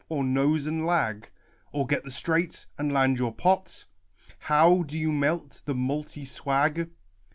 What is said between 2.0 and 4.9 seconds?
the straight, and land your pot? How